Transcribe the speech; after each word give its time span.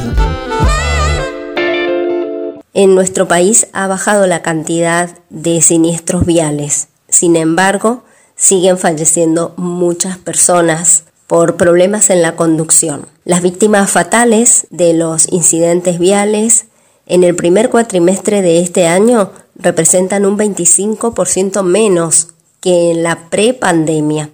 En 2.75 2.95
nuestro 2.95 3.27
país 3.27 3.67
ha 3.73 3.89
bajado 3.89 4.29
la 4.29 4.41
cantidad 4.41 5.19
de 5.31 5.61
siniestros 5.63 6.25
viales. 6.25 6.87
Sin 7.09 7.35
embargo, 7.35 8.05
siguen 8.37 8.79
falleciendo 8.79 9.53
muchas 9.57 10.17
personas 10.17 11.07
por 11.27 11.57
problemas 11.57 12.11
en 12.11 12.23
la 12.23 12.37
conducción. 12.37 13.07
Las 13.25 13.43
víctimas 13.43 13.91
fatales 13.91 14.67
de 14.71 14.93
los 14.95 15.31
incidentes 15.33 15.99
viales 15.99 16.67
en 17.07 17.25
el 17.25 17.35
primer 17.35 17.71
cuatrimestre 17.71 18.43
de 18.43 18.61
este 18.61 18.87
año 18.87 19.31
representan 19.57 20.27
un 20.27 20.39
25% 20.39 21.63
menos 21.63 22.29
que 22.61 22.91
en 22.91 23.03
la 23.03 23.29
prepandemia. 23.31 24.31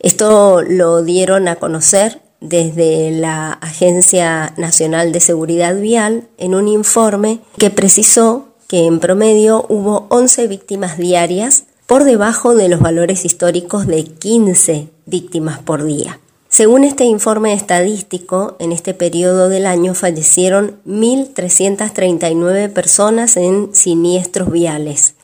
Esto 0.00 0.62
lo 0.62 1.02
dieron 1.02 1.48
a 1.48 1.56
conocer 1.56 2.20
desde 2.40 3.12
la 3.12 3.52
Agencia 3.52 4.52
Nacional 4.56 5.12
de 5.12 5.20
Seguridad 5.20 5.76
Vial 5.76 6.28
en 6.38 6.54
un 6.54 6.66
informe 6.66 7.40
que 7.56 7.70
precisó 7.70 8.48
que 8.66 8.86
en 8.86 8.98
promedio 8.98 9.64
hubo 9.68 10.06
11 10.08 10.48
víctimas 10.48 10.98
diarias 10.98 11.64
por 11.92 12.04
debajo 12.04 12.54
de 12.54 12.70
los 12.70 12.80
valores 12.80 13.26
históricos 13.26 13.86
de 13.86 14.04
15 14.04 14.88
víctimas 15.04 15.58
por 15.58 15.84
día. 15.84 16.20
Según 16.48 16.84
este 16.84 17.04
informe 17.04 17.52
estadístico, 17.52 18.56
en 18.60 18.72
este 18.72 18.94
periodo 18.94 19.50
del 19.50 19.66
año 19.66 19.92
fallecieron 19.92 20.80
1.339 20.86 22.72
personas 22.72 23.36
en 23.36 23.74
siniestros 23.74 24.50
viales. 24.50 25.16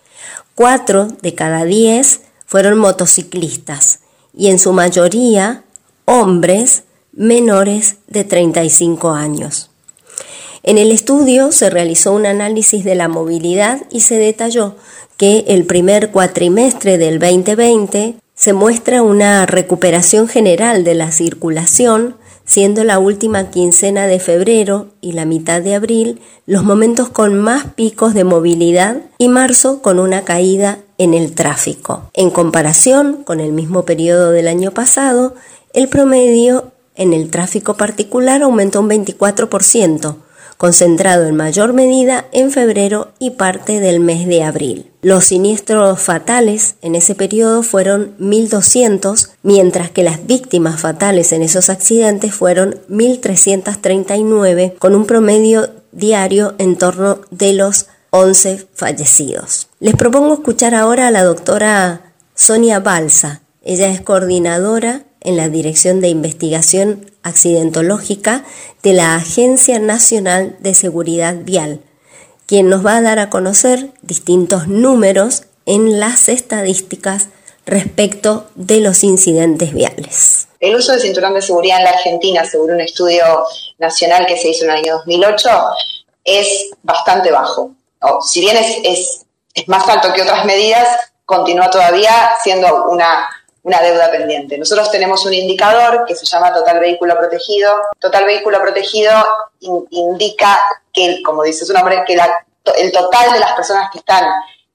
Cuatro 0.55 1.09
de 1.23 1.34
cada 1.34 1.65
diez 1.65 2.20
fueron 2.45 2.77
motociclistas 2.77 4.00
y 4.37 4.48
en 4.48 4.59
su 4.59 4.75
mayoría 4.75 5.65
hombres 6.05 6.83
menores 7.12 7.97
de 8.09 8.25
35 8.25 9.12
años. 9.12 9.68
En 10.69 10.77
el 10.77 10.93
estudio 10.93 11.51
se 11.51 11.71
realizó 11.71 12.13
un 12.13 12.27
análisis 12.27 12.85
de 12.85 12.95
la 12.95 13.09
movilidad 13.09 13.81
y 13.89 14.01
se 14.01 14.19
detalló 14.19 14.75
que 15.17 15.47
el 15.49 15.65
primer 15.65 16.11
cuatrimestre 16.11 16.99
del 16.99 17.19
2020 17.19 18.17
se 18.35 18.53
muestra 18.53 19.01
una 19.01 19.47
recuperación 19.47 20.29
general 20.29 20.85
de 20.85 20.95
la 20.95 21.11
circulación, 21.11 22.17
siendo 22.45 22.85
la 22.85 22.99
última 22.99 23.49
quincena 23.49 24.07
de 24.07 24.21
febrero 24.21 24.89
y 25.01 25.13
la 25.13 25.25
mitad 25.25 25.63
de 25.63 25.75
abril 25.75 26.21
los 26.45 26.65
momentos 26.65 27.09
con 27.09 27.39
más 27.39 27.69
picos 27.75 28.13
de 28.13 28.25
movilidad 28.25 28.99
y 29.17 29.31
marzo 29.31 29.81
con 29.81 29.99
una 29.99 30.25
caída 30.25 30.81
en 30.99 31.15
el 31.15 31.35
tráfico. 31.35 32.11
En 32.13 32.29
comparación 32.29 33.23
con 33.25 33.41
el 33.41 33.53
mismo 33.53 33.87
periodo 33.87 34.33
del 34.33 34.49
año 34.49 34.73
pasado, 34.73 35.35
el 35.73 35.89
promedio 35.89 36.73
en 36.95 37.15
el 37.15 37.31
tráfico 37.31 37.79
particular 37.79 38.43
aumentó 38.43 38.81
un 38.81 38.91
24%, 38.91 40.17
concentrado 40.59 41.27
en 41.27 41.37
mayor 41.37 41.73
medida 41.73 42.27
en 42.33 42.51
febrero 42.51 43.12
y 43.19 43.31
parte 43.31 43.81
del 43.81 44.01
mes 44.01 44.27
de 44.27 44.42
abril. 44.42 44.91
Los 45.00 45.27
siniestros 45.27 46.00
fatales 46.03 46.75
en 46.83 46.97
ese 46.97 47.15
periodo 47.15 47.62
fueron 47.62 48.17
1.200, 48.19 49.31
mientras 49.42 49.91
que 49.91 50.03
las 50.03 50.27
víctimas 50.27 50.81
fatales 50.81 51.33
en 51.33 51.42
esos 51.42 51.70
accidentes 51.70 52.34
fueron 52.34 52.81
1.339, 52.91 54.77
con 54.78 54.95
un 54.97 55.06
promedio 55.06 55.70
diario 55.92 56.55
en 56.59 56.77
torno 56.77 57.20
de 57.31 57.53
los 57.53 57.87
11 58.11 58.67
fallecidos. 58.75 59.69
Les 59.78 59.95
propongo 59.95 60.34
escuchar 60.34 60.75
ahora 60.75 61.06
a 61.06 61.11
la 61.12 61.22
doctora 61.22 62.12
Sonia 62.34 62.81
Balsa. 62.81 63.43
Ella 63.62 63.88
es 63.88 64.00
coordinadora 64.00 65.04
en 65.21 65.37
la 65.37 65.49
Dirección 65.49 66.01
de 66.01 66.09
Investigación 66.09 67.11
Accidentológica 67.23 68.45
de 68.83 68.93
la 68.93 69.17
Agencia 69.17 69.79
Nacional 69.79 70.56
de 70.61 70.75
Seguridad 70.75 71.34
Vial, 71.37 71.81
quien 72.47 72.69
nos 72.69 72.84
va 72.84 72.97
a 72.97 73.03
dar 73.03 73.19
a 73.19 73.31
conocer 73.31 73.91
distintos 74.03 74.69
números 74.69 75.45
en 75.67 76.01
las 76.01 76.28
estadísticas 76.28 77.28
respecto 77.67 78.49
de 78.55 78.81
los 78.81 79.05
incidentes 79.05 79.75
viales. 79.75 80.49
El 80.59 80.75
uso 80.75 80.93
del 80.93 81.01
cinturón 81.01 81.34
de 81.34 81.43
seguridad 81.43 81.78
en 81.78 81.84
la 81.84 81.91
Argentina, 81.91 82.45
según 82.45 82.73
un 82.73 82.81
estudio 82.81 83.25
nacional 83.78 84.27
que 84.27 84.37
se 84.37 84.49
hizo 84.49 84.65
en 84.65 84.71
el 84.71 84.77
año 84.78 84.97
2008, 84.97 85.49
es 86.25 86.71
bastante 86.83 87.31
bajo. 87.31 87.73
si 88.27 88.41
bien 88.41 88.57
es, 88.57 89.27
es 89.55 89.69
más 89.69 89.89
alto 89.89 90.12
que 90.12 90.23
otras 90.23 90.45
medidas, 90.47 90.89
continúa 91.25 91.69
todavía 91.69 92.31
siendo 92.43 92.87
una 92.87 93.28
una 93.63 93.81
deuda 93.81 94.11
pendiente. 94.11 94.57
Nosotros 94.59 94.91
tenemos 94.91 95.25
un 95.27 95.35
indicador 95.35 96.05
que 96.07 96.15
se 96.15 96.25
llama 96.25 96.53
total 96.53 96.81
vehículo 96.81 97.17
protegido. 97.17 97.75
Total 97.99 98.25
vehículo 98.25 98.61
protegido 98.61 99.13
indica 99.91 100.59
que, 100.93 101.23
como 101.23 101.43
dice 101.43 101.65
su 101.67 101.73
nombre, 101.73 102.05
que 102.07 102.15
el 102.15 102.93
total 102.93 103.33
de 103.33 103.41
las 103.41 103.53
personas 103.53 103.91
que 103.91 103.99
están, 103.99 104.25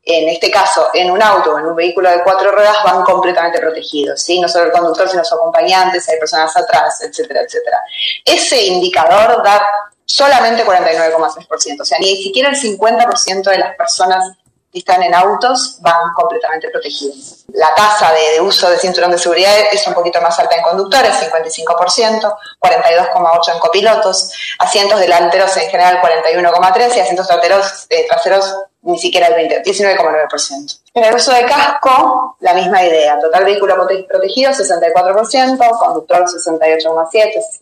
en 0.04 0.30
este 0.30 0.52
caso, 0.52 0.90
en 0.94 1.12
un 1.12 1.22
auto 1.22 1.54
o 1.54 1.60
en 1.60 1.66
un 1.66 1.76
vehículo 1.76 2.10
de 2.10 2.24
cuatro 2.24 2.52
ruedas, 2.52 2.76
van 2.84 3.04
completamente 3.04 3.60
protegidos. 3.60 4.22
¿sí? 4.22 4.40
No 4.40 4.48
solo 4.48 4.66
el 4.66 4.72
conductor, 4.72 5.08
sino 5.08 5.22
los 5.22 5.34
acompañantes, 5.34 6.08
hay 6.10 6.20
personas 6.20 6.56
atrás, 6.56 7.02
etcétera, 7.02 7.42
etcétera. 7.42 7.78
Ese 8.26 8.66
indicador 8.66 9.42
da 9.44 9.66
solamente 10.06 10.66
49,6%, 10.66 11.82
o 11.82 11.86
sea, 11.86 11.98
ni 12.00 12.18
siquiera 12.18 12.50
el 12.50 12.56
50% 12.56 13.44
de 13.50 13.58
las 13.58 13.76
personas 13.76 14.34
están 14.74 15.04
en 15.04 15.14
autos 15.14 15.78
van 15.82 16.14
completamente 16.16 16.70
protegidos. 16.70 17.46
La 17.54 17.74
tasa 17.76 18.12
de, 18.12 18.42
uso 18.42 18.70
de 18.70 18.80
cinturón 18.80 19.12
de 19.12 19.20
seguridad 19.20 19.54
es 19.72 19.86
un 19.88 19.94
poquito 19.94 20.20
más 20.20 20.38
alta 20.40 20.56
en 20.56 20.64
conductores, 20.64 21.14
55%, 21.32 22.38
42,8% 22.60 23.54
en 23.54 23.60
copilotos, 23.60 24.32
asientos 24.60 25.00
delanteros 25.00 25.56
en 25.58 25.70
general 25.70 26.02
41,3% 26.02 26.96
y 26.96 27.00
asientos 27.00 27.28
traseros, 27.28 27.86
eh, 27.90 28.06
traseros 28.08 28.56
ni 28.84 29.00
siquiera 29.00 29.28
el 29.28 29.36
20, 29.36 29.64
19,9%. 29.64 30.80
En 30.96 31.04
el 31.04 31.16
uso 31.16 31.34
de 31.34 31.46
casco, 31.46 32.38
la 32.42 32.54
misma 32.54 32.84
idea. 32.84 33.18
Total 33.20 33.46
vehículo 33.46 33.76
protegido, 34.08 34.52
64%, 34.52 35.78
conductor 35.80 36.26
68,7%, 36.26 37.10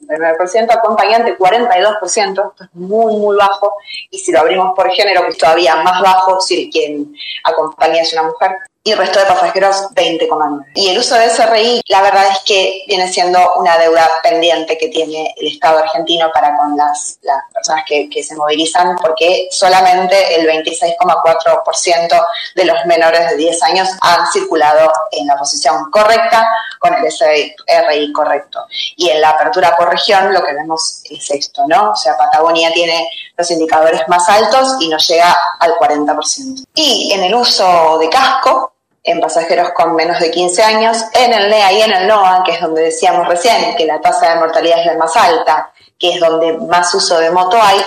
69%, 0.07 0.71
acompañante 0.71 1.37
42%, 1.37 2.01
esto 2.01 2.63
es 2.63 2.69
muy, 2.73 3.15
muy 3.17 3.37
bajo. 3.37 3.75
Y 4.09 4.19
si 4.19 4.31
lo 4.31 4.39
abrimos 4.39 4.73
por 4.75 4.89
género, 4.91 5.21
pues 5.23 5.37
todavía 5.37 5.75
más 5.77 6.01
bajo 6.01 6.41
si 6.41 6.69
quien 6.69 7.13
acompaña 7.43 8.01
es 8.01 8.11
una 8.13 8.23
mujer 8.23 8.51
y 8.83 8.91
el 8.91 8.97
resto 8.97 9.19
de 9.19 9.25
pasajeros 9.25 9.75
20,9. 9.93 10.71
Y 10.73 10.89
el 10.89 10.97
uso 10.97 11.15
de 11.15 11.29
SRI, 11.29 11.81
la 11.87 12.01
verdad 12.01 12.25
es 12.31 12.39
que 12.39 12.83
viene 12.87 13.11
siendo 13.11 13.39
una 13.57 13.77
deuda 13.77 14.09
pendiente 14.23 14.77
que 14.77 14.87
tiene 14.87 15.35
el 15.37 15.47
Estado 15.47 15.79
argentino 15.79 16.31
para 16.33 16.57
con 16.57 16.75
las, 16.75 17.19
las 17.21 17.43
personas 17.53 17.83
que, 17.87 18.09
que 18.09 18.23
se 18.23 18.35
movilizan, 18.35 18.95
porque 18.97 19.47
solamente 19.51 20.35
el 20.35 20.47
26,4% 20.47 22.25
de 22.55 22.65
los 22.65 22.85
menores 22.85 23.29
de 23.29 23.37
10 23.37 23.63
años 23.63 23.89
han 24.01 24.25
circulado 24.31 24.91
en 25.11 25.27
la 25.27 25.37
posición 25.37 25.91
correcta 25.91 26.49
con 26.79 26.95
el 26.95 27.11
SRI 27.11 28.11
correcto. 28.13 28.65
Y 28.95 29.09
en 29.09 29.21
la 29.21 29.29
apertura 29.29 29.75
por 29.77 29.89
región 29.89 30.33
lo 30.33 30.43
que 30.43 30.53
vemos 30.53 31.03
es 31.09 31.29
esto, 31.29 31.63
¿no? 31.67 31.91
O 31.91 31.95
sea, 31.95 32.17
Patagonia 32.17 32.71
tiene 32.73 33.07
los 33.37 33.51
indicadores 33.51 34.01
más 34.07 34.27
altos 34.27 34.77
y 34.79 34.87
nos 34.87 35.07
llega 35.07 35.37
al 35.59 35.73
40%. 35.73 36.63
Y 36.73 37.11
en 37.13 37.23
el 37.23 37.35
uso 37.35 37.99
de 37.99 38.09
casco, 38.09 38.70
en 39.03 39.19
pasajeros 39.19 39.71
con 39.71 39.95
menos 39.95 40.19
de 40.19 40.29
15 40.29 40.63
años, 40.63 40.97
en 41.13 41.33
el 41.33 41.49
NEA 41.49 41.71
y 41.71 41.81
en 41.81 41.93
el 41.93 42.07
NOA, 42.07 42.43
que 42.45 42.51
es 42.53 42.61
donde 42.61 42.83
decíamos 42.83 43.27
recién 43.27 43.75
que 43.75 43.85
la 43.85 43.99
tasa 43.99 44.29
de 44.29 44.39
mortalidad 44.39 44.79
es 44.79 44.85
la 44.85 44.97
más 44.97 45.15
alta, 45.15 45.71
que 45.97 46.13
es 46.13 46.19
donde 46.19 46.57
más 46.57 46.93
uso 46.93 47.19
de 47.19 47.31
moto 47.31 47.57
hay, 47.61 47.81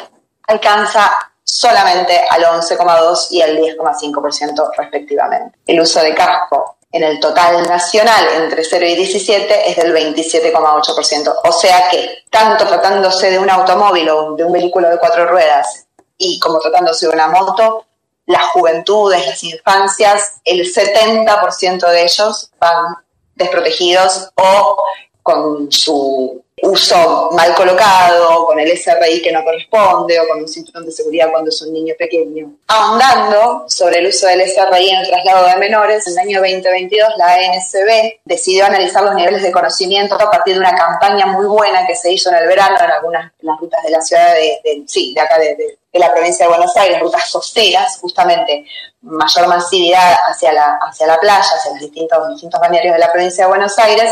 alcanza 0.49 1.13
solamente 1.43 2.25
al 2.29 2.43
11,2 2.43 3.27
y 3.31 3.43
al 3.43 3.57
10,5% 3.57 4.71
respectivamente. 4.77 5.59
El 5.67 5.81
uso 5.81 6.01
de 6.01 6.15
casco 6.15 6.79
en 6.91 7.03
el 7.03 7.21
total 7.21 7.63
nacional 7.69 8.25
entre 8.37 8.65
0 8.65 8.87
y 8.87 8.95
17 8.95 9.71
es 9.71 9.77
del 9.77 9.93
27,8%. 9.93 11.35
O 11.45 11.53
sea 11.53 11.89
que, 11.91 12.25
tanto 12.31 12.67
tratándose 12.67 13.31
de 13.31 13.39
un 13.39 13.51
automóvil 13.51 14.09
o 14.11 14.35
de 14.35 14.45
un 14.45 14.53
vehículo 14.53 14.89
de 14.89 14.99
cuatro 14.99 15.27
ruedas 15.27 15.87
y 16.17 16.39
como 16.39 16.61
tratándose 16.61 17.07
de 17.07 17.13
una 17.13 17.27
moto, 17.27 17.85
las 18.27 18.45
juventudes, 18.51 19.27
las 19.27 19.43
infancias, 19.45 20.41
el 20.45 20.61
70% 20.61 21.89
de 21.89 22.03
ellos 22.05 22.51
van 22.59 22.97
desprotegidos 23.35 24.31
o 24.37 24.85
con 25.23 25.71
su 25.73 26.44
uso 26.65 27.31
mal 27.33 27.55
colocado, 27.55 28.47
con 28.47 28.59
el 28.59 28.77
SRI 28.77 29.23
que 29.23 29.33
no 29.33 29.45
corresponde 29.45 30.19
o 30.21 30.29
con 30.29 30.41
un 30.41 30.49
cinturón 30.49 30.87
de 30.87 30.93
seguridad 30.93 31.31
cuando 31.31 31.51
es 31.51 31.63
un 31.63 31.73
niño 31.73 31.95
pequeño. 31.99 32.53
Ahondando 32.69 33.65
sobre 33.69 33.99
el 33.99 34.07
uso 34.07 34.27
del 34.27 34.43
SRI 34.43 34.91
en 34.91 35.01
el 35.01 35.07
traslado 35.07 35.47
de 35.47 35.57
menores, 35.57 36.07
en 36.07 36.15
el 36.15 36.19
año 36.19 36.41
2022 36.41 37.09
la 37.17 37.35
ANSB 37.35 38.21
decidió 38.25 38.67
analizar 38.67 39.03
los 39.03 39.15
niveles 39.15 39.43
de 39.43 39.53
conocimiento 39.53 40.15
a 40.15 40.31
partir 40.31 40.55
de 40.55 40.61
una 40.61 40.75
campaña 40.75 41.27
muy 41.27 41.47
buena 41.47 41.87
que 41.87 41.95
se 41.95 42.13
hizo 42.13 42.31
en 42.31 42.37
el 42.37 42.49
verano 42.49 42.77
en 42.83 42.91
algunas 42.91 43.33
las 43.41 43.61
rutas 43.61 43.83
de 43.83 43.91
la 43.91 44.01
ciudad 44.01 44.35
de, 44.35 44.85
sí, 44.87 45.13
de 45.15 45.21
acá 45.21 45.39
de, 45.39 45.79
la 45.93 46.13
provincia 46.13 46.47
de 46.47 46.51
Buenos 46.51 46.77
Aires, 46.77 46.99
rutas 46.99 47.31
costeras, 47.31 47.99
justamente 48.01 48.65
mayor 49.03 49.47
masividad 49.47 50.17
hacia 50.29 50.53
la, 50.53 50.77
hacia 50.83 51.07
la 51.07 51.19
playa, 51.21 51.39
hacia 51.39 51.71
los 51.71 51.81
distintos, 51.81 52.29
distintos 52.31 52.61
balnearios 52.61 52.95
de 52.95 52.99
la 52.99 53.13
provincia 53.13 53.45
de 53.45 53.49
Buenos 53.49 53.79
Aires, 53.79 54.11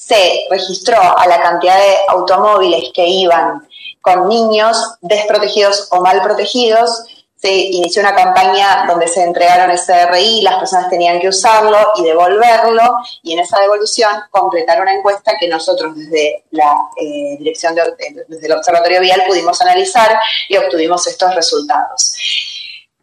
se 0.00 0.46
registró 0.48 0.96
a 0.96 1.26
la 1.26 1.42
cantidad 1.42 1.76
de 1.76 1.96
automóviles 2.08 2.90
que 2.94 3.06
iban 3.06 3.68
con 4.00 4.28
niños 4.28 4.94
desprotegidos 5.02 5.88
o 5.90 6.00
mal 6.00 6.22
protegidos. 6.22 7.04
Se 7.36 7.52
inició 7.52 8.00
una 8.00 8.14
campaña 8.14 8.86
donde 8.88 9.06
se 9.08 9.22
entregaron 9.22 9.76
SRI, 9.76 10.40
las 10.40 10.56
personas 10.56 10.88
tenían 10.88 11.20
que 11.20 11.28
usarlo 11.28 11.76
y 11.98 12.04
devolverlo, 12.04 12.82
y 13.22 13.34
en 13.34 13.40
esa 13.40 13.60
devolución 13.60 14.10
completaron 14.30 14.82
una 14.84 14.94
encuesta 14.94 15.34
que 15.38 15.48
nosotros 15.48 15.94
desde 15.94 16.44
la 16.50 16.74
eh, 16.96 17.36
dirección 17.38 17.74
de, 17.74 17.82
desde 18.26 18.46
el 18.46 18.52
Observatorio 18.52 19.00
Vial 19.00 19.22
pudimos 19.26 19.60
analizar 19.60 20.18
y 20.48 20.56
obtuvimos 20.56 21.06
estos 21.06 21.34
resultados. 21.34 22.14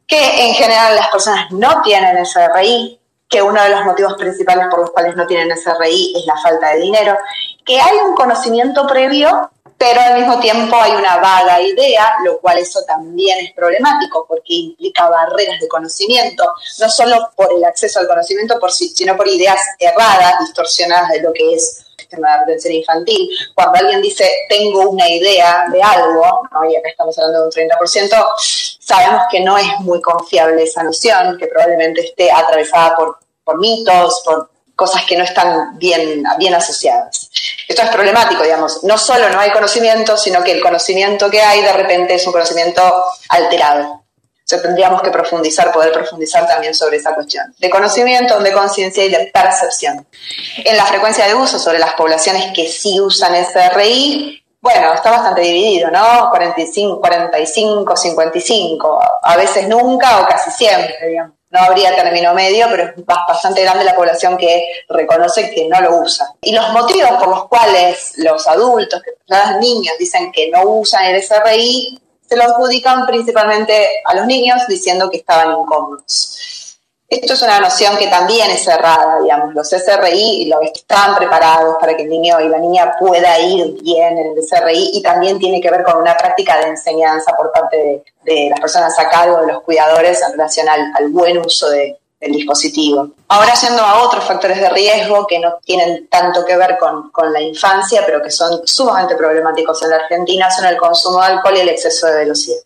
Que 0.08 0.48
en 0.48 0.56
general 0.56 0.96
las 0.96 1.10
personas 1.10 1.52
no 1.52 1.82
tienen 1.84 2.26
SRI, 2.26 3.00
que 3.30 3.42
uno 3.42 3.62
de 3.62 3.70
los 3.70 3.86
motivos 3.86 4.14
principales 4.16 4.68
por 4.70 4.80
los 4.80 4.92
cuales 4.92 5.16
no 5.16 5.28
tienen 5.28 5.56
SRI 5.56 6.14
es 6.18 6.26
la 6.26 6.38
falta 6.38 6.70
de 6.70 6.82
dinero, 6.82 7.18
que 7.66 7.80
hay 7.80 7.98
un 7.98 8.16
conocimiento 8.16 8.88
previo, 8.88 9.52
pero 9.78 10.02
al 10.02 10.20
mismo 10.20 10.40
tiempo 10.40 10.76
hay 10.76 10.94
una 10.94 11.18
vaga 11.18 11.62
idea, 11.62 12.14
lo 12.24 12.40
cual 12.40 12.58
eso 12.58 12.80
también 12.88 13.46
es 13.46 13.54
problemático 13.54 14.26
porque 14.28 14.54
implica 14.54 15.10
barreras 15.10 15.60
de 15.60 15.68
conocimiento, 15.68 16.52
no 16.80 16.90
solo 16.90 17.30
por 17.36 17.54
el 17.54 17.64
acceso 17.64 18.00
al 18.00 18.08
conocimiento, 18.08 18.60
sino 18.70 19.16
por 19.16 19.28
ideas 19.28 19.60
erradas, 19.78 20.40
distorsionadas 20.40 21.10
de 21.10 21.22
lo 21.22 21.34
que 21.34 21.54
es 21.54 21.87
el 22.08 22.10
sistema 22.10 22.38
de 22.38 22.44
atención 22.44 22.74
infantil. 22.74 23.30
Cuando 23.54 23.80
alguien 23.80 24.02
dice, 24.02 24.30
tengo 24.50 24.90
una 24.90 25.10
idea 25.10 25.66
de 25.72 25.82
algo, 25.82 26.24
y 26.70 26.76
acá 26.76 26.90
estamos 26.90 27.18
hablando 27.18 27.42
de 27.42 27.46
un 27.46 27.52
30%, 27.52 28.26
sabemos 28.80 29.24
que 29.30 29.42
no 29.42 29.58
es 29.58 29.68
muy 29.80 30.02
confiable 30.02 30.64
esa 30.64 30.84
noción, 30.84 31.38
que 31.38 31.48
probablemente 31.48 32.02
esté 32.02 32.32
atravesada 32.32 32.96
por, 32.96 33.18
por 33.44 33.60
mitos, 33.60 34.22
por 34.24 34.50
cosas 34.76 35.04
que 35.06 35.18
no 35.18 35.24
están 35.24 35.78
bien, 35.78 36.24
bien 36.38 36.54
asociadas. 36.54 37.30
Esto 37.68 37.82
es 37.82 37.90
problemático, 37.90 38.44
digamos. 38.44 38.84
No 38.84 38.98
solo 38.98 39.30
no 39.30 39.40
hay 39.40 39.52
conocimiento, 39.52 40.16
sino 40.16 40.44
que 40.44 40.52
el 40.52 40.62
conocimiento 40.62 41.30
que 41.30 41.42
hay 41.42 41.62
de 41.62 41.74
repente 41.74 42.16
es 42.16 42.26
un 42.26 42.32
conocimiento 42.32 43.04
alterado. 43.30 44.04
Tendríamos 44.48 45.02
que 45.02 45.12
profundizar, 45.12 45.72
poder 45.74 45.92
profundizar 45.92 46.48
también 46.48 46.74
sobre 46.74 46.98
esa 46.98 47.14
cuestión. 47.14 47.54
De 47.60 47.70
conocimiento, 47.70 48.40
de 48.40 48.54
conciencia 48.54 49.04
y 49.04 49.10
de 49.10 49.30
percepción. 49.34 50.08
En 50.64 50.78
la 50.78 50.86
frecuencia 50.86 51.28
de 51.28 51.36
uso 51.36 51.60
sobre 51.60 51.80
las 51.80 51.94
poblaciones 51.96 52.54
que 52.56 52.68
sí 52.68 53.00
usan 53.00 53.36
SRI, 53.36 54.42
bueno, 54.62 54.94
está 54.94 55.12
bastante 55.12 55.42
dividido, 55.42 55.92
¿no? 55.92 56.30
45, 56.30 57.00
45, 57.00 57.96
55, 57.96 59.00
a 59.22 59.38
veces 59.38 59.68
nunca 59.68 60.22
o 60.22 60.28
casi 60.28 60.52
siempre, 60.52 60.96
digamos. 61.08 61.38
No 61.50 61.60
habría 61.62 61.96
término 61.96 62.34
medio, 62.34 62.68
pero 62.70 62.84
es 62.84 63.06
bastante 63.06 63.64
grande 63.64 63.86
la 63.86 63.96
población 63.96 64.36
que 64.38 64.68
reconoce 64.90 65.50
que 65.52 65.68
no 65.70 65.80
lo 65.80 66.02
usa. 66.02 66.34
Y 66.42 66.54
los 66.54 66.74
motivos 66.74 67.12
por 67.12 67.30
los 67.30 67.48
cuales 67.48 68.14
los 68.18 68.46
adultos, 68.48 69.02
los 69.28 69.56
niños 69.62 69.96
dicen 69.98 70.30
que 70.34 70.50
no 70.50 70.64
usan 70.64 71.06
el 71.06 71.24
SRI, 71.24 72.02
se 72.28 72.36
lo 72.36 72.44
adjudican 72.44 73.06
principalmente 73.06 73.88
a 74.06 74.16
los 74.16 74.26
niños 74.26 74.62
diciendo 74.68 75.10
que 75.10 75.18
estaban 75.18 75.52
incómodos. 75.52 76.58
Esto 77.10 77.36
es 77.36 77.42
una 77.42 77.62
noción 77.62 77.96
que 77.96 78.08
también 78.08 78.52
es 78.52 78.66
cerrada, 78.66 79.22
digamos, 79.22 79.56
los 79.56 79.70
SRI 79.70 80.48
lo 80.48 80.62
están 80.62 81.16
preparados 81.16 81.78
para 81.80 81.96
que 81.96 82.04
el 82.04 82.10
niño 82.10 82.38
y 82.42 82.50
la 82.50 82.58
niña 82.58 82.98
pueda 83.00 83.40
ir 83.40 83.82
bien 83.82 84.18
en 84.18 84.38
el 84.38 84.44
SRI 84.44 84.92
y 84.94 85.02
también 85.02 85.40
tiene 85.40 85.62
que 85.62 85.72
ver 85.72 85.84
con 85.84 86.02
una 86.02 86.18
práctica 86.18 86.58
de 86.58 86.68
enseñanza 86.68 87.32
por 87.32 87.50
parte 87.54 88.04
de, 88.24 88.50
las 88.50 88.60
personas 88.60 89.00
a 89.00 89.08
cargo, 89.08 89.40
de 89.40 89.54
los 89.54 89.64
cuidadores 89.64 90.22
en 90.22 90.34
relación 90.34 90.68
al, 90.68 91.08
buen 91.08 91.38
uso 91.38 91.70
del 92.20 92.32
dispositivo. 92.32 93.10
Ahora 93.28 93.54
yendo 93.54 93.84
a 93.84 94.04
otros 94.04 94.24
factores 94.26 94.60
de 94.60 94.70
riesgo 94.70 95.28
que 95.28 95.40
no 95.40 95.60
tienen 95.64 96.08
tanto 96.08 96.44
que 96.46 96.58
ver 96.58 96.78
con, 96.78 97.12
con, 97.12 97.32
la 97.32 97.42
infancia, 97.42 98.04
pero 98.06 98.22
que 98.22 98.32
son 98.32 98.66
sumamente 98.66 99.16
problemáticos 99.16 99.84
en 99.84 99.92
la 99.92 99.98
Argentina, 99.98 100.50
son 100.50 100.66
el 100.66 100.78
consumo 100.78 101.22
de 101.22 101.28
alcohol 101.28 101.58
y 101.58 101.60
el 101.60 101.70
exceso 101.70 102.08
de 102.08 102.18
velocidad. 102.18 102.60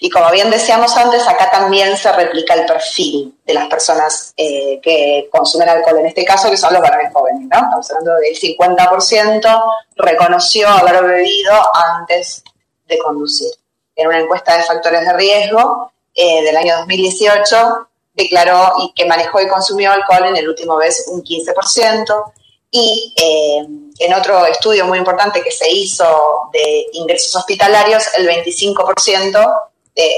Y 0.00 0.10
como 0.10 0.30
bien 0.30 0.50
decíamos 0.50 0.96
antes, 0.96 1.26
acá 1.26 1.50
también 1.50 1.96
se 1.96 2.12
replica 2.12 2.54
el 2.54 2.66
perfil 2.66 3.34
de 3.46 3.54
las 3.54 3.66
personas 3.66 4.32
eh, 4.36 4.78
que 4.82 5.28
consumen 5.32 5.68
alcohol, 5.68 5.98
en 6.00 6.06
este 6.06 6.24
caso 6.24 6.50
que 6.50 6.56
son 6.56 6.72
los 6.74 6.82
varones 6.82 7.12
jóvenes, 7.12 7.48
¿no? 7.50 7.56
Estamos 7.56 7.90
hablando 7.90 8.14
del 8.16 8.34
50% 8.36 9.64
reconoció 9.96 10.68
haber 10.68 11.02
bebido 11.04 11.52
antes 11.96 12.42
de 12.86 12.98
conducir. 12.98 13.50
En 13.96 14.08
una 14.08 14.20
encuesta 14.20 14.56
de 14.56 14.64
factores 14.64 15.00
de 15.00 15.12
riesgo 15.14 15.92
eh, 16.14 16.42
del 16.42 16.56
año 16.56 16.76
2018 16.78 17.88
declaró 18.14 18.72
y 18.78 18.92
que 18.94 19.06
manejó 19.06 19.40
y 19.40 19.48
consumió 19.48 19.92
alcohol 19.92 20.26
en 20.28 20.36
el 20.36 20.48
último 20.48 20.76
mes 20.76 21.04
un 21.08 21.22
15%, 21.22 22.32
y 22.76 23.14
eh, 23.16 23.66
en 24.00 24.14
otro 24.14 24.44
estudio 24.46 24.84
muy 24.84 24.98
importante 24.98 25.42
que 25.42 25.52
se 25.52 25.70
hizo 25.70 26.48
de 26.52 26.86
ingresos 26.94 27.36
hospitalarios, 27.36 28.02
el 28.16 28.28
25% 28.28 29.62
eh, 29.94 30.10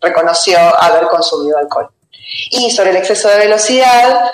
reconoció 0.00 0.58
haber 0.80 1.08
consumido 1.08 1.58
alcohol. 1.58 1.90
Y 2.50 2.70
sobre 2.70 2.90
el 2.90 2.96
exceso 2.98 3.28
de 3.28 3.38
velocidad, 3.38 4.30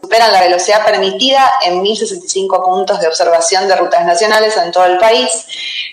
superan 0.00 0.32
la 0.32 0.40
velocidad 0.40 0.84
permitida 0.84 1.52
en 1.64 1.80
1.065 1.84 2.64
puntos 2.64 2.98
de 3.00 3.06
observación 3.06 3.68
de 3.68 3.76
rutas 3.76 4.04
nacionales 4.04 4.56
en 4.56 4.72
todo 4.72 4.86
el 4.86 4.98
país. 4.98 5.30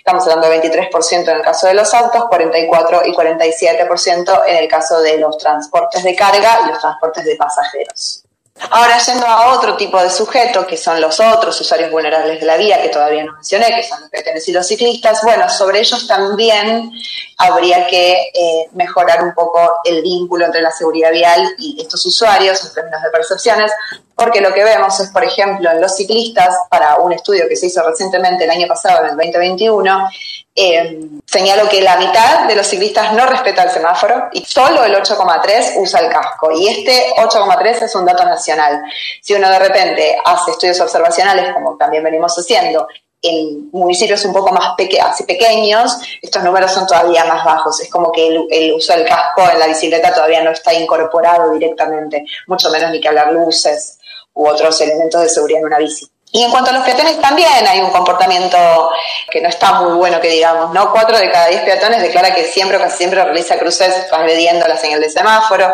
Estamos 0.07 0.25
hablando 0.25 0.50
de 0.50 0.62
23% 0.62 1.31
en 1.31 1.36
el 1.36 1.42
caso 1.42 1.68
de 1.68 1.74
los 1.74 1.94
autos, 1.94 2.27
44 2.30 3.07
y 3.07 3.12
47% 3.12 4.44
en 4.48 4.56
el 4.56 4.69
caso 4.69 5.01
de 5.01 5.18
los 5.18 5.38
transportes 5.38 6.01
de 6.01 6.15
carga 6.15 6.62
y 6.63 6.69
los 6.69 6.80
transportes 6.80 7.25
de 7.25 7.36
pasajeros. 7.36 8.24
Ahora 8.71 8.98
yendo 9.00 9.25
a 9.25 9.54
otro 9.54 9.75
tipo 9.75 10.01
de 10.01 10.09
sujeto, 10.09 10.65
que 10.65 10.77
son 10.77 11.01
los 11.01 11.19
otros 11.19 11.59
usuarios 11.59 11.92
vulnerables 11.92 12.39
de 12.39 12.45
la 12.45 12.56
vía, 12.56 12.81
que 12.81 12.88
todavía 12.88 13.25
no 13.25 13.33
mencioné, 13.33 13.68
que 13.75 13.83
son 13.83 14.00
los 14.00 14.09
peatones 14.09 14.48
y 14.48 14.54
los 14.54 14.65
ciclistas, 14.65 15.21
bueno, 15.24 15.50
sobre 15.50 15.80
ellos 15.80 16.07
también 16.07 16.89
habría 17.38 17.86
que 17.88 18.13
eh, 18.33 18.69
mejorar 18.71 19.21
un 19.21 19.33
poco 19.33 19.59
el 19.83 20.01
vínculo 20.04 20.45
entre 20.45 20.62
la 20.62 20.71
seguridad 20.71 21.12
vial 21.12 21.54
y 21.57 21.81
estos 21.81 22.06
usuarios 22.06 22.63
en 22.63 22.74
términos 22.74 23.04
de 23.04 23.09
percepciones, 23.09 23.74
porque 24.18 24.42
lo 24.42 24.52
que 24.52 24.64
vemos 24.64 25.00
es, 25.00 25.12
por 25.12 25.24
ejemplo, 25.24 25.69
en 25.69 25.80
los 25.80 25.96
ciclistas, 25.96 26.50
para 26.72 26.96
un 26.96 27.14
estudio 27.14 27.48
que 27.48 27.56
se 27.56 27.68
hizo 27.68 27.88
recientemente 27.88 28.46
el 28.46 28.50
año 28.50 28.68
pasado, 28.68 29.02
en 29.02 29.12
el 29.12 29.16
2021, 29.16 30.10
eh, 30.56 31.00
señalo 31.24 31.69
que 31.69 31.81
la 31.81 31.98
mitad 31.98 32.48
de 32.48 32.56
los 32.56 32.66
ciclistas 32.66 33.14
no 33.14 33.28
respeta 33.28 33.62
el 33.62 33.69
semáforo 33.69 34.30
y 34.31 34.44
solo 34.44 34.83
el 34.83 34.95
8,3 34.95 35.76
usa 35.78 36.00
el 36.00 36.09
casco. 36.09 36.50
Y 36.52 36.68
este 36.68 37.14
8,3 37.16 37.83
es 37.83 37.94
un 37.94 38.07
dato 38.07 38.26
nacional. 38.26 38.81
Si 39.21 39.36
uno 39.36 39.52
de 39.52 39.59
repente 39.59 40.18
hace 40.26 40.50
estudios 40.50 40.80
observacionales, 40.80 41.54
como 41.54 41.78
también 41.78 42.04
venimos 42.04 42.36
haciendo, 42.36 42.88
en 43.21 43.69
municipios 43.71 44.26
un 44.26 44.33
poco 44.33 44.52
más 44.52 44.74
así 45.04 45.24
pequeños, 45.26 45.95
estos 46.24 46.44
números 46.44 46.71
son 46.71 46.88
todavía 46.88 47.24
más 47.26 47.45
bajos. 47.45 47.80
Es 47.81 47.90
como 47.92 48.12
que 48.12 48.28
el, 48.28 48.47
el, 48.50 48.74
uso 48.74 48.94
del 48.94 49.07
casco 49.07 49.44
en 49.52 49.59
la 49.59 49.68
bicicleta 49.68 50.12
todavía 50.12 50.44
no 50.44 50.50
está 50.50 50.74
incorporado 50.74 51.52
directamente, 51.54 52.26
mucho 52.47 52.71
menos 52.71 52.90
ni 52.90 53.00
que 53.00 53.09
hablar 53.09 53.31
luces 53.31 53.96
u 54.38 54.48
otros 54.48 54.80
elementos 54.82 55.22
de 55.22 55.30
seguridad 55.30 55.60
en 55.60 55.66
una 55.66 55.80
bici. 55.80 56.08
Y 56.32 56.44
en 56.44 56.52
cuanto 56.52 56.72
a 56.72 56.74
los 56.74 56.84
peatones 56.84 57.20
también 57.22 57.66
hay 57.68 57.80
un 57.80 57.90
comportamiento 57.90 58.58
que 59.32 59.40
no 59.42 59.48
está 59.48 59.82
muy 59.82 59.94
bueno 59.94 60.20
que 60.20 60.30
digamos, 60.30 60.74
¿no? 60.74 60.92
Cuatro 60.92 61.18
de 61.18 61.32
cada 61.32 61.48
diez 61.48 61.62
peatones 61.62 62.02
declara 62.02 62.34
que 62.36 62.44
siempre 62.44 62.78
o 62.78 62.80
casi 62.82 62.98
siempre 62.98 63.24
realiza 63.24 63.58
cruces 63.58 64.08
transgrediendo 64.10 64.68
la 64.68 64.76
señal 64.76 65.00
de 65.00 65.10
semáforo, 65.10 65.74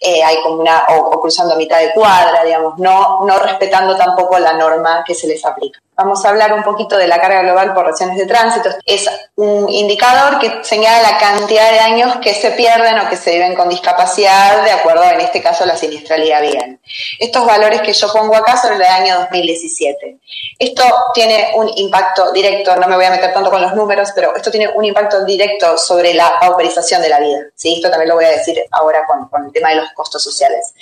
eh, 0.00 0.22
hay 0.22 0.40
como 0.42 0.60
una, 0.60 0.84
o, 0.88 1.20
cruzando 1.20 1.54
a 1.54 1.56
mitad 1.56 1.80
de 1.80 1.92
cuadra, 1.92 2.44
digamos, 2.44 2.78
no, 2.78 3.26
no 3.26 3.38
respetando 3.40 3.96
tampoco 3.96 4.38
la 4.38 4.52
norma 4.52 5.02
que 5.04 5.14
se 5.14 5.26
les 5.26 5.44
aplica. 5.44 5.80
Vamos 5.98 6.24
a 6.24 6.28
hablar 6.28 6.52
un 6.52 6.62
poquito 6.62 6.96
de 6.96 7.08
la 7.08 7.20
carga 7.20 7.42
global 7.42 7.74
por 7.74 7.84
regiones 7.84 8.16
de 8.16 8.24
tránsito. 8.24 8.70
Es 8.86 9.10
un 9.34 9.68
indicador 9.68 10.38
que 10.38 10.62
señala 10.62 11.02
la 11.02 11.18
cantidad 11.18 11.72
de 11.72 11.80
años 11.80 12.18
que 12.22 12.34
se 12.34 12.52
pierden 12.52 13.00
o 13.00 13.10
que 13.10 13.16
se 13.16 13.32
viven 13.32 13.56
con 13.56 13.68
discapacidad, 13.68 14.62
de 14.62 14.70
acuerdo, 14.70 15.02
en 15.02 15.20
este 15.20 15.42
caso, 15.42 15.64
a 15.64 15.66
la 15.66 15.76
siniestralidad 15.76 16.40
vial. 16.40 16.78
Estos 17.18 17.44
valores 17.44 17.80
que 17.80 17.92
yo 17.92 18.12
pongo 18.12 18.36
acá 18.36 18.56
son 18.56 18.74
el 18.74 18.82
año 18.82 19.18
2017. 19.22 20.18
Esto 20.56 20.84
tiene 21.14 21.50
un 21.56 21.68
impacto 21.74 22.30
directo, 22.30 22.76
no 22.76 22.86
me 22.86 22.94
voy 22.94 23.06
a 23.06 23.10
meter 23.10 23.34
tanto 23.34 23.50
con 23.50 23.60
los 23.60 23.74
números, 23.74 24.12
pero 24.14 24.36
esto 24.36 24.52
tiene 24.52 24.68
un 24.68 24.84
impacto 24.84 25.24
directo 25.24 25.76
sobre 25.76 26.14
la 26.14 26.38
pauperización 26.40 27.02
de 27.02 27.08
la 27.08 27.18
vida. 27.18 27.40
¿sí? 27.56 27.74
Esto 27.74 27.90
también 27.90 28.10
lo 28.10 28.14
voy 28.14 28.26
a 28.26 28.30
decir 28.30 28.62
ahora 28.70 29.04
con 29.04 29.46
el 29.46 29.52
tema 29.52 29.70
de 29.70 29.76
los 29.76 29.90
costos 29.94 30.22
sociales. 30.22 30.72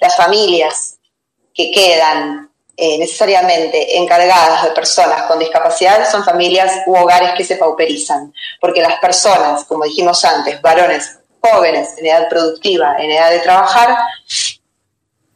Las 0.00 0.16
familias 0.16 0.96
que 1.54 1.70
quedan 1.70 2.51
eh, 2.74 2.98
necesariamente 2.98 3.98
encargadas 3.98 4.64
de 4.64 4.70
personas 4.70 5.22
con 5.22 5.38
discapacidad 5.38 6.10
son 6.10 6.24
familias 6.24 6.72
u 6.86 6.96
hogares 6.96 7.32
que 7.36 7.44
se 7.44 7.56
pauperizan, 7.56 8.32
porque 8.60 8.80
las 8.80 8.98
personas, 8.98 9.64
como 9.64 9.84
dijimos 9.84 10.24
antes, 10.24 10.60
varones 10.62 11.18
jóvenes 11.40 11.90
en 11.98 12.06
edad 12.06 12.28
productiva, 12.28 12.96
en 12.98 13.10
edad 13.10 13.30
de 13.30 13.40
trabajar, 13.40 13.94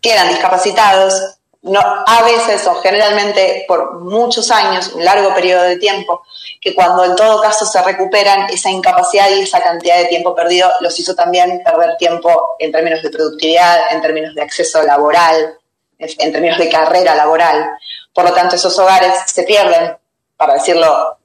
quedan 0.00 0.28
discapacitados, 0.28 1.37
no, 1.62 1.81
a 1.81 2.23
veces 2.23 2.66
o 2.69 2.76
generalmente 2.76 3.64
por 3.69 4.00
muchos 4.00 4.50
años, 4.50 4.93
un 4.95 5.05
largo 5.05 5.35
periodo 5.35 5.64
de 5.64 5.76
tiempo, 5.76 6.23
que 6.61 6.75
cuando 6.75 7.05
en 7.05 7.16
todo 7.16 7.43
caso 7.43 7.66
se 7.66 7.83
recuperan, 7.83 8.49
esa 8.50 8.71
incapacidad 8.71 9.28
y 9.31 9.43
esa 9.43 9.61
cantidad 9.61 9.99
de 9.99 10.07
tiempo 10.07 10.35
perdido 10.35 10.71
los 10.81 10.99
hizo 10.99 11.14
también 11.14 11.62
perder 11.64 11.97
tiempo 11.99 12.57
en 12.59 12.73
términos 12.73 13.02
de 13.02 13.11
productividad, 13.11 13.93
en 13.93 14.00
términos 14.00 14.35
de 14.35 14.43
acceso 14.43 14.83
laboral, 14.83 15.59
en 15.99 16.33
términos 16.33 16.59
de 16.59 16.69
carrera 16.69 17.15
laboral. 17.15 17.71
Por 18.12 18.25
lo 18.25 18.33
tanto, 18.33 18.57
esos 18.57 18.79
hogares 18.79 19.12
se 19.26 19.43
pierden, 19.43 19.97
para 20.37 20.55
decirlo 20.55 21.17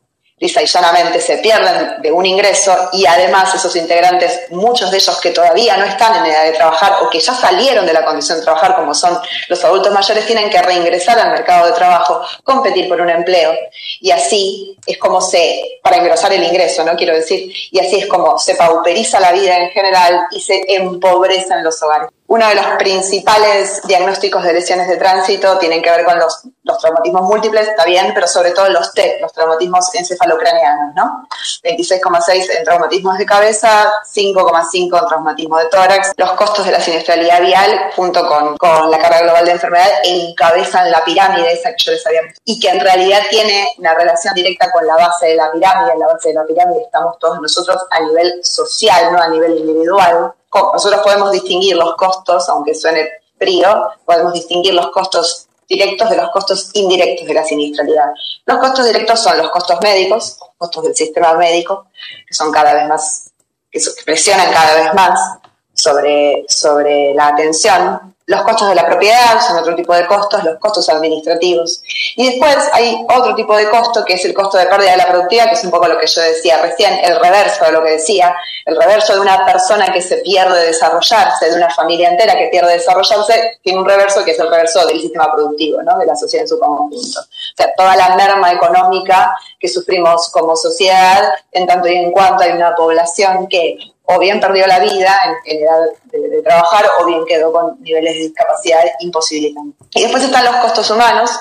lisa 0.41 0.61
y 0.61 0.65
llanamente 0.65 1.21
se 1.21 1.37
pierden 1.37 2.01
de 2.01 2.11
un 2.11 2.25
ingreso 2.25 2.75
y 2.93 3.05
además 3.05 3.53
esos 3.53 3.75
integrantes, 3.75 4.47
muchos 4.49 4.89
de 4.89 4.97
ellos 4.97 5.21
que 5.21 5.29
todavía 5.29 5.77
no 5.77 5.85
están 5.85 6.15
en 6.17 6.31
edad 6.31 6.43
de 6.43 6.53
trabajar 6.53 7.03
o 7.03 7.09
que 7.09 7.19
ya 7.19 7.33
salieron 7.33 7.85
de 7.85 7.93
la 7.93 8.03
condición 8.03 8.39
de 8.39 8.43
trabajar, 8.43 8.75
como 8.75 8.95
son 8.95 9.17
los 9.47 9.63
adultos 9.63 9.93
mayores, 9.93 10.25
tienen 10.25 10.49
que 10.49 10.61
reingresar 10.61 11.19
al 11.19 11.31
mercado 11.31 11.67
de 11.67 11.73
trabajo, 11.73 12.21
competir 12.43 12.89
por 12.89 12.99
un 12.99 13.11
empleo. 13.11 13.53
Y 13.99 14.09
así 14.09 14.75
es 14.85 14.97
como 14.97 15.21
se, 15.21 15.79
para 15.83 15.97
engrosar 15.97 16.33
el 16.33 16.43
ingreso, 16.43 16.83
¿no? 16.83 16.95
Quiero 16.95 17.13
decir, 17.13 17.53
y 17.71 17.79
así 17.79 17.97
es 17.97 18.07
como 18.07 18.39
se 18.39 18.55
pauperiza 18.55 19.19
la 19.19 19.31
vida 19.31 19.55
en 19.57 19.69
general 19.69 20.21
y 20.31 20.41
se 20.41 20.63
empobrecen 20.67 21.63
los 21.63 21.81
hogares. 21.83 22.09
Uno 22.31 22.47
de 22.47 22.55
los 22.55 22.65
principales 22.77 23.81
diagnósticos 23.83 24.41
de 24.41 24.53
lesiones 24.53 24.87
de 24.87 24.95
tránsito 24.95 25.57
tienen 25.57 25.81
que 25.81 25.89
ver 25.89 26.05
con 26.05 26.17
los, 26.17 26.43
traumatismos 26.79 27.23
múltiples, 27.23 27.67
está 27.67 27.83
bien, 27.83 28.13
pero 28.13 28.25
sobre 28.25 28.51
todo 28.51 28.69
los 28.69 28.93
TEC, 28.93 29.19
los 29.19 29.33
traumatismos 29.33 29.93
encefalocraneanos, 29.93 30.95
¿no? 30.95 31.27
26,6 31.61 32.57
en 32.57 32.63
traumatismos 32.63 33.17
de 33.17 33.25
cabeza, 33.25 33.91
5,5 34.15 35.01
en 35.01 35.07
traumatismo 35.09 35.57
de 35.57 35.65
tórax. 35.65 36.13
Los 36.15 36.31
costos 36.31 36.65
de 36.65 36.71
la 36.71 36.79
siniestralidad 36.79 37.41
vial, 37.41 37.91
junto 37.97 38.25
con, 38.25 38.55
con 38.55 38.89
la 38.89 38.97
carga 38.97 39.23
global 39.23 39.43
de 39.43 39.51
enfermedad, 39.51 39.89
encabezan 40.05 40.89
la 40.89 41.03
pirámide 41.03 41.51
esa 41.51 41.71
que 41.71 41.83
yo 41.83 41.91
les 41.91 42.07
había 42.07 42.21
y 42.45 42.61
que 42.61 42.69
en 42.69 42.79
realidad 42.79 43.23
tiene 43.29 43.67
una 43.77 43.93
relación 43.93 44.33
directa 44.33 44.71
con 44.71 44.87
la 44.87 44.95
base 44.95 45.25
de 45.25 45.35
la 45.35 45.51
pirámide. 45.51 45.91
En 45.91 45.99
la 45.99 46.07
base 46.07 46.29
de 46.29 46.35
la 46.35 46.45
pirámide 46.45 46.83
estamos 46.83 47.19
todos 47.19 47.41
nosotros 47.41 47.85
a 47.89 47.99
nivel 47.99 48.39
social, 48.41 49.11
no 49.11 49.21
a 49.21 49.27
nivel 49.27 49.57
individual 49.57 50.33
nosotros 50.53 51.01
podemos 51.01 51.31
distinguir 51.31 51.75
los 51.75 51.95
costos, 51.95 52.47
aunque 52.49 52.75
suene 52.75 53.07
frío, 53.37 53.89
podemos 54.05 54.33
distinguir 54.33 54.73
los 54.73 54.91
costos 54.91 55.47
directos 55.67 56.09
de 56.09 56.17
los 56.17 56.29
costos 56.31 56.69
indirectos 56.73 57.25
de 57.25 57.33
la 57.33 57.45
siniestralidad. 57.45 58.11
Los 58.45 58.57
costos 58.59 58.85
directos 58.85 59.19
son 59.21 59.37
los 59.37 59.49
costos 59.49 59.79
médicos, 59.81 60.37
los 60.39 60.49
costos 60.57 60.83
del 60.83 60.95
sistema 60.95 61.33
médico, 61.33 61.87
que 62.27 62.33
son 62.33 62.51
cada 62.51 62.73
vez 62.73 62.87
más, 62.87 63.31
que 63.71 63.79
presionan 64.05 64.51
cada 64.51 64.75
vez 64.75 64.93
más 64.93 65.39
sobre, 65.73 66.45
sobre 66.47 67.13
la 67.13 67.27
atención 67.27 68.15
los 68.31 68.43
costos 68.43 68.69
de 68.69 68.75
la 68.75 68.85
propiedad 68.85 69.41
son 69.45 69.57
otro 69.57 69.75
tipo 69.75 69.93
de 69.93 70.07
costos, 70.07 70.41
los 70.45 70.57
costos 70.57 70.87
administrativos. 70.87 71.83
Y 72.15 72.29
después 72.29 72.55
hay 72.71 73.05
otro 73.09 73.35
tipo 73.35 73.57
de 73.57 73.69
costo 73.69 74.05
que 74.05 74.13
es 74.13 74.23
el 74.23 74.33
costo 74.33 74.57
de 74.57 74.67
pérdida 74.67 74.91
de 74.91 74.97
la 74.97 75.07
productividad, 75.07 75.49
que 75.49 75.55
es 75.55 75.63
un 75.65 75.71
poco 75.71 75.89
lo 75.89 75.99
que 75.99 76.07
yo 76.07 76.21
decía 76.21 76.61
recién, 76.61 76.93
el 77.03 77.19
reverso 77.19 77.65
de 77.65 77.73
lo 77.73 77.83
que 77.83 77.91
decía, 77.91 78.33
el 78.65 78.77
reverso 78.77 79.15
de 79.15 79.19
una 79.19 79.45
persona 79.45 79.91
que 79.91 80.01
se 80.01 80.17
pierde 80.17 80.67
desarrollarse, 80.67 81.49
de 81.49 81.57
una 81.57 81.69
familia 81.69 82.09
entera 82.09 82.37
que 82.37 82.47
pierde 82.47 82.71
desarrollarse, 82.71 83.59
tiene 83.61 83.79
un 83.79 83.85
reverso 83.85 84.23
que 84.23 84.31
es 84.31 84.39
el 84.39 84.49
reverso 84.49 84.85
del 84.85 85.01
sistema 85.01 85.29
productivo, 85.29 85.81
¿no? 85.81 85.97
de 85.97 86.05
la 86.05 86.15
sociedad 86.15 86.45
en 86.45 86.47
su 86.47 86.57
conjunto. 86.57 87.19
O 87.19 87.57
sea, 87.57 87.73
toda 87.75 87.97
la 87.97 88.15
merma 88.15 88.53
económica 88.53 89.35
que 89.59 89.67
sufrimos 89.67 90.29
como 90.29 90.55
sociedad, 90.55 91.33
en 91.51 91.67
tanto 91.67 91.89
y 91.89 91.95
en 91.97 92.11
cuanto 92.13 92.45
hay 92.45 92.51
una 92.51 92.73
población 92.75 93.47
que 93.49 93.77
o 94.05 94.19
bien 94.19 94.39
perdió 94.39 94.67
la 94.67 94.79
vida 94.79 95.17
en, 95.45 95.61
edad 95.61 95.79
de, 96.05 96.41
trabajar 96.41 96.85
o 96.99 97.05
bien 97.05 97.23
quedó 97.25 97.51
con 97.51 97.81
niveles 97.81 98.13
de 98.15 98.19
discapacidad 98.21 98.83
imposibilitantes. 98.99 99.87
Y 99.95 100.01
después 100.01 100.23
están 100.23 100.45
los 100.45 100.55
costos 100.57 100.89
humanos, 100.89 101.31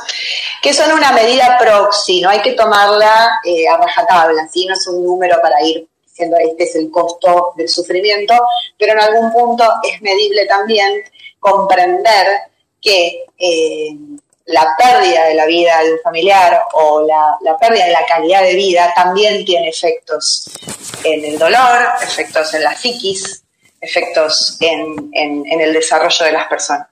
que 0.62 0.73
son 0.73 0.93
una 0.93 1.12
medida 1.12 1.59
proxy, 1.59 2.21
no 2.21 2.31
hay 2.31 2.40
que 2.40 2.52
tomarla 2.52 3.40
eh, 3.45 3.67
a 3.67 3.76
rajatabla, 3.76 4.43
no 4.43 4.75
es 4.75 4.87
un 4.88 5.05
número 5.05 5.40
para 5.40 5.61
ir 5.62 5.88
diciendo 6.05 6.37
este 6.38 6.64
es 6.64 6.76
el 6.76 6.90
costo 6.90 7.55
del 7.57 7.69
sufrimiento, 7.69 8.35
pero 8.79 8.93
en 8.93 9.00
algún 9.00 9.33
punto 9.33 9.64
es 9.83 10.00
medible 10.02 10.47
también 10.47 11.02
comprender 11.38 12.26
que 12.81 13.25
eh, 13.38 13.97
la 14.47 14.75
pérdida 14.76 15.26
de 15.26 15.35
la 15.35 15.47
vida 15.47 15.83
de 15.83 15.93
un 15.93 15.99
familiar 16.00 16.62
o 16.75 17.02
la, 17.02 17.57
pérdida 17.59 17.87
de 17.87 17.93
la 17.93 18.07
calidad 18.07 18.43
de 18.43 18.55
vida 18.55 18.93
también 18.95 19.45
tiene 19.45 19.69
efectos 19.69 20.50
en 21.04 21.25
el 21.25 21.38
dolor, 21.38 21.78
efectos 22.02 22.54
en 22.54 22.64
la 22.64 22.75
psiquis, 22.75 23.42
efectos 23.80 24.59
en, 24.61 25.11
el 25.12 25.73
desarrollo 25.73 26.26
de 26.26 26.33
las 26.33 26.49
personas. 26.49 26.88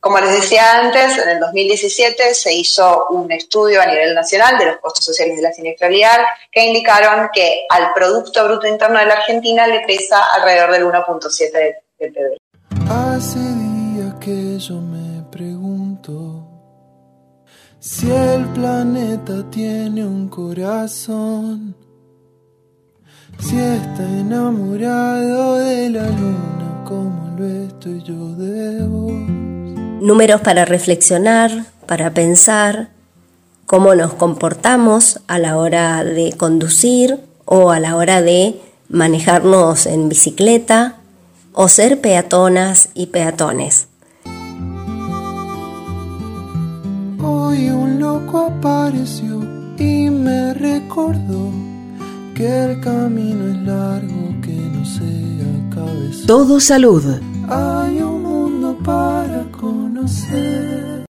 Como 0.00 0.18
les 0.18 0.32
decía 0.32 0.78
antes, 0.78 1.18
en 1.18 1.28
el 1.28 1.40
2017 1.40 2.34
se 2.34 2.54
hizo 2.54 3.08
un 3.10 3.30
estudio 3.30 3.82
a 3.82 3.86
nivel 3.86 4.14
nacional 4.14 4.56
de 4.56 4.66
los 4.66 4.78
costos 4.78 5.04
sociales 5.04 5.36
de 5.36 5.42
la 5.42 5.52
siniestralidad 5.52 6.20
que 6.50 6.64
indicaron 6.64 7.28
que 7.34 7.66
al 7.68 7.92
Producto 7.92 8.42
Bruto 8.44 8.66
Interno 8.66 8.98
de 8.98 9.06
la 9.06 9.14
Argentina 9.14 9.66
le 9.66 9.80
pesa 9.80 10.24
alrededor 10.34 10.72
del 10.72 10.84
1.7 10.84 11.52
del 11.98 12.12
PIB. 12.12 12.38
Hace 12.88 13.38
días 13.38 14.14
que 14.20 14.58
yo 14.58 14.80
me 14.80 15.22
pregunto 15.30 16.46
si 17.78 18.10
el 18.10 18.46
planeta 18.52 19.42
tiene 19.50 20.04
un 20.04 20.28
corazón, 20.28 21.74
si 23.42 23.58
está 23.58 24.02
enamorado 24.02 25.58
de 25.58 25.90
la 25.90 26.06
luna 26.06 26.84
como 26.84 27.36
lo 27.38 27.46
estoy 27.46 28.02
yo 28.02 28.34
de 28.36 28.86
vos. 28.86 29.12
Números 30.02 30.40
para 30.40 30.64
reflexionar, 30.64 31.66
para 31.86 32.12
pensar 32.12 32.88
cómo 33.66 33.94
nos 33.94 34.14
comportamos 34.14 35.20
a 35.26 35.38
la 35.38 35.56
hora 35.56 36.02
de 36.04 36.32
conducir 36.36 37.18
o 37.44 37.70
a 37.70 37.80
la 37.80 37.96
hora 37.96 38.22
de 38.22 38.60
manejarnos 38.88 39.86
en 39.86 40.08
bicicleta 40.08 40.96
o 41.52 41.68
ser 41.68 42.00
peatonas 42.00 42.90
y 42.94 43.06
peatones. 43.06 43.86
un 47.72 47.98
loco 47.98 48.46
apareció 48.46 49.40
y 49.78 50.10
me 50.10 50.54
recordó 50.54 51.69
que 52.40 52.58
el 52.64 52.80
camino 52.80 53.48
es 53.48 53.56
largo, 53.58 54.34
que 54.40 54.56
no 54.74 54.82
sea 54.82 55.74
cabeza. 55.74 56.26
Todo 56.26 56.58
salud. 56.58 57.04
Hay 57.46 58.00
un 58.00 58.22
mundo 58.22 58.78
para 58.82 59.44
conocer. 59.52 61.04